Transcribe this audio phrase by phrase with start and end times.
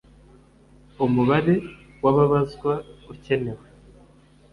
[1.05, 1.55] Umubare
[2.03, 2.73] w ababazwa
[3.13, 3.65] ukenewe